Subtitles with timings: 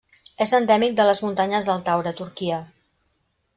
[0.45, 2.61] És endèmic de les Muntanyes del Taure a Turquia.